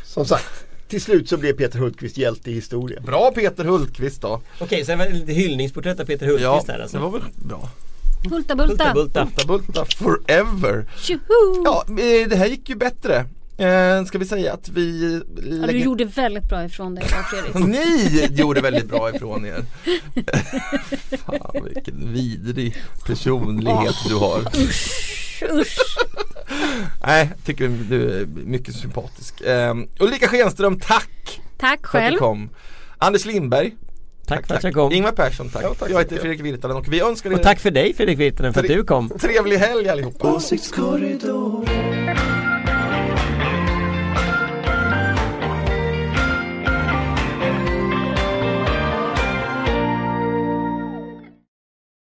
[0.05, 0.45] Som sagt,
[0.87, 3.03] till slut så blev Peter Hultqvist hjälte i historien.
[3.05, 4.41] Bra Peter Hultqvist då.
[4.59, 6.97] Okej, så det var lite hyllningsporträtt av Peter Hultqvist Ja, här alltså.
[6.97, 7.69] det var väl bra.
[8.29, 8.93] Hulta bulta.
[8.93, 9.25] Bulta.
[9.25, 10.85] Bulta Bulta forever.
[10.97, 11.63] Tjoho!
[11.65, 13.25] Ja, eh, det här gick ju bättre.
[13.59, 15.79] Eh, ska vi säga att vi Ja, du lägger...
[15.79, 17.53] gjorde väldigt bra ifrån dig Fredrik.
[17.65, 19.65] Ni gjorde väldigt bra ifrån er.
[21.25, 24.39] Fan vilken vidrig personlighet du har.
[25.59, 25.97] Usch.
[27.05, 29.41] Nej, jag tycker du är mycket sympatisk.
[29.45, 32.17] Um, Ulrika Schenström, tack Tack för att du själv.
[32.17, 32.49] kom.
[32.97, 33.75] Anders Lindberg,
[34.27, 34.91] Tack för att jag kom.
[34.91, 35.63] Ingvar Persson, tack.
[35.63, 36.17] Ja, tack jag heter.
[36.17, 38.83] Fredrik Virtanen och vi önskar er Och tack för dig Fredrik Virtanen för att du
[38.83, 39.09] kom.
[39.19, 40.33] trevlig helg allihopa.
[40.33, 42.17] Åsiktskorridoren